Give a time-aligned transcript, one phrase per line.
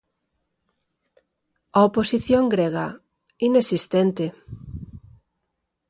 [1.77, 2.87] A oposición grega,
[3.47, 4.25] inexistente.